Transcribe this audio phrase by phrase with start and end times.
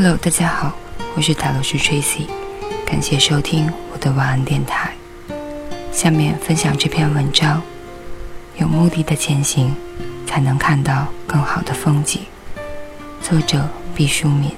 [0.00, 0.72] Hello，大家好，
[1.16, 2.28] 我是塔罗师 Tracy，
[2.86, 4.92] 感谢收听我的晚安电台。
[5.90, 7.60] 下面分享这篇文章：
[8.58, 9.74] 有目的的前行，
[10.24, 12.22] 才能看到更好的风景。
[13.20, 14.52] 作者毕淑敏。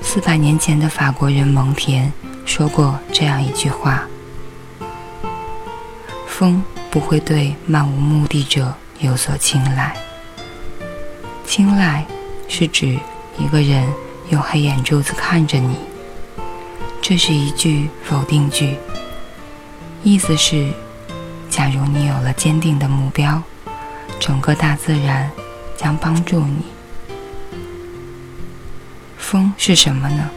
[0.00, 2.12] 四百年前的法国人蒙田
[2.44, 4.02] 说过这样一句话
[6.26, 9.96] ：“风不会对漫无目的者有所青睐。
[11.46, 12.04] 青睐
[12.48, 12.98] 是指。”
[13.38, 13.86] 一个人
[14.30, 15.76] 用黑眼珠子看着你，
[17.00, 18.76] 这是一句否定句。
[20.02, 20.70] 意思是，
[21.48, 23.42] 假如你有了坚定的目标，
[24.18, 25.30] 整个大自然
[25.76, 26.64] 将帮助你。
[29.16, 30.30] 风是什么呢？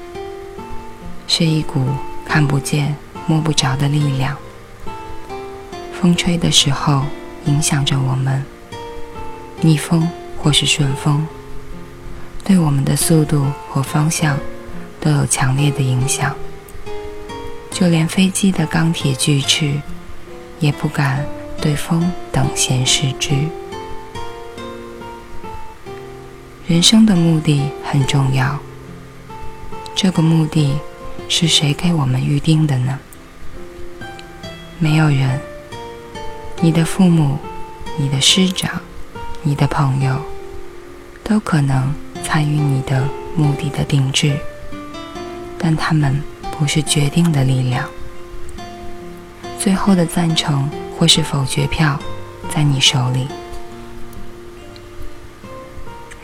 [1.28, 1.86] 是一股
[2.26, 2.96] 看不见、
[3.28, 4.38] 摸不着的力量。
[6.00, 7.04] 风吹的时候，
[7.46, 8.46] 影响着我们，
[9.62, 11.28] 逆风或是顺风。
[12.46, 14.38] 对我们的速度和方向
[15.02, 16.36] 都有强烈的影响，
[17.72, 19.82] 就连飞机的钢铁巨翅
[20.60, 21.26] 也不敢
[21.60, 23.34] 对风等闲视之。
[26.68, 28.60] 人生的目的很重要，
[29.96, 30.76] 这个目的
[31.28, 33.00] 是谁给我们预定的呢？
[34.78, 35.42] 没有人，
[36.62, 37.40] 你的父母、
[37.98, 38.80] 你的师长、
[39.42, 40.22] 你的朋友，
[41.24, 42.05] 都可能。
[42.26, 44.36] 参与你的目的的定制，
[45.60, 46.20] 但他们
[46.58, 47.88] 不是决定的力量。
[49.60, 52.00] 最后的赞成或是否决票
[52.50, 53.28] 在你手里。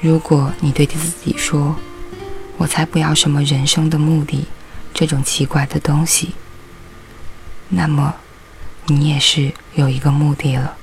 [0.01, 1.75] 如果你对自己说
[2.57, 4.47] ：“我才不要什么人生的目的，
[4.95, 6.33] 这种奇怪的东西。”
[7.69, 8.15] 那么，
[8.87, 10.75] 你也是有一个目的了，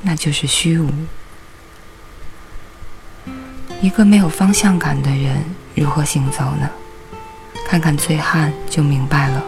[0.00, 0.90] 那就是虚无。
[3.86, 5.36] 一个没有方向感的人
[5.76, 6.68] 如何行走呢？
[7.68, 9.40] 看看醉汉就明白了。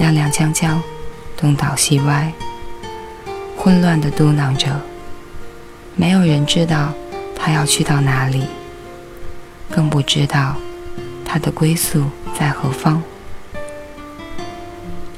[0.00, 0.76] 踉踉跄跄，
[1.36, 2.32] 东倒西歪，
[3.56, 4.80] 混乱地嘟囔着，
[5.94, 6.92] 没有人知道
[7.36, 8.48] 他要去到哪里，
[9.70, 10.56] 更不知道
[11.24, 13.00] 他的归宿在何方。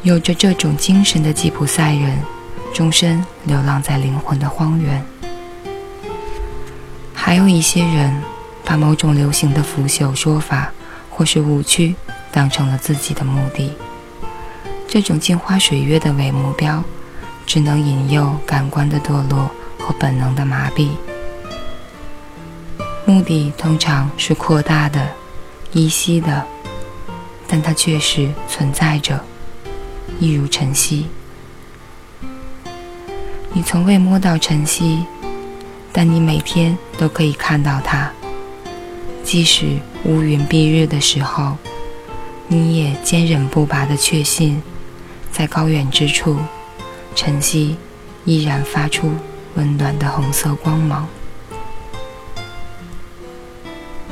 [0.03, 2.19] 有着这种精神的吉普赛人，
[2.75, 5.03] 终身流浪在灵魂的荒原。
[7.27, 8.23] 还有一些人，
[8.65, 10.73] 把某种流行的腐朽说法
[11.11, 11.93] 或是误区
[12.31, 13.73] 当成了自己的目的。
[14.87, 16.85] 这种镜花水月的伪目标，
[17.45, 20.91] 只能引诱感官的堕落和本能的麻痹。
[23.05, 25.09] 目的通常是扩大的、
[25.73, 26.47] 依稀的，
[27.49, 29.21] 但它确实存在着，
[30.21, 31.09] 一如晨曦。
[33.53, 35.05] 你从未摸到晨曦。
[35.99, 38.13] 但你每天都可以看到它，
[39.25, 41.57] 即使乌云蔽日的时候，
[42.49, 44.63] 你也坚忍不拔的确信，
[45.33, 46.37] 在高远之处，
[47.15, 47.79] 晨曦
[48.27, 49.11] 依然发出
[49.55, 51.09] 温暖的红色光芒。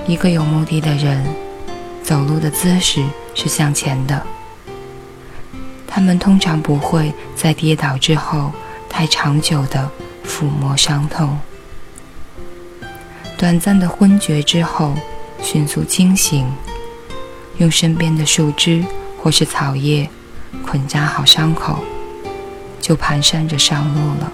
[0.06, 1.22] 一个有目的的人，
[2.02, 4.26] 走路的姿势是向前的。
[5.86, 8.50] 他们通常不会在跌倒之后
[8.88, 9.90] 太长久的
[10.26, 11.38] 抚摸伤痛。
[13.44, 14.94] 短暂的昏厥之后，
[15.42, 16.50] 迅速清醒，
[17.58, 18.82] 用身边的树枝
[19.18, 20.08] 或是草叶
[20.66, 21.84] 捆扎好伤口，
[22.80, 24.32] 就蹒跚着上路了。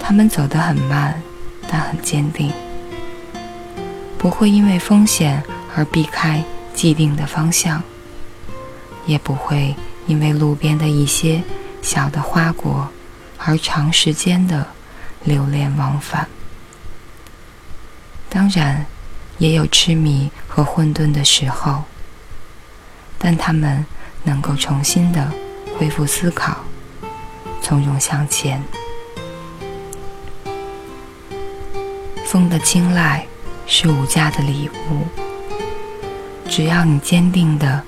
[0.00, 1.22] 他们走得很慢，
[1.70, 2.50] 但很坚定，
[4.16, 5.42] 不会因为风险
[5.76, 6.42] 而避开
[6.72, 7.82] 既定的方向，
[9.04, 9.76] 也不会
[10.06, 11.42] 因为路边的一些
[11.82, 12.88] 小的花果
[13.36, 14.66] 而长时间的
[15.22, 16.26] 流连忘返。
[18.30, 18.84] 当然，
[19.38, 21.84] 也有痴迷和混沌的时候，
[23.18, 23.84] 但他们
[24.22, 25.32] 能够重新的
[25.76, 26.58] 恢复思考，
[27.62, 28.62] 从容向前。
[32.26, 33.26] 风的青睐
[33.66, 35.06] 是无价的礼物。
[36.48, 37.82] 只要你坚定的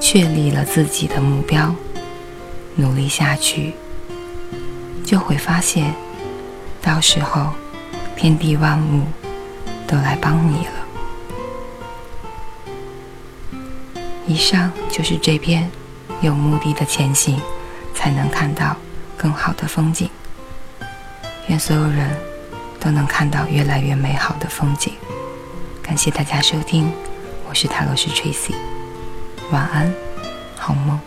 [0.00, 1.74] 确立了自己的目标，
[2.76, 3.74] 努力下去，
[5.04, 5.94] 就会发现，
[6.80, 7.50] 到时候
[8.16, 9.21] 天地万物。
[9.92, 10.72] 都来帮你了。
[14.26, 15.70] 以上就是这篇
[16.22, 17.38] 有目的的前行，
[17.94, 18.74] 才能看到
[19.18, 20.08] 更好的风景。
[21.48, 22.08] 愿所有人
[22.80, 24.94] 都能看到越来越美好的风景。
[25.82, 26.90] 感谢大家收听，
[27.46, 28.54] 我是塔罗斯 Tracy，
[29.50, 29.92] 晚安，
[30.56, 30.98] 好梦。